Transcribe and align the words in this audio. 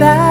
that 0.00 0.29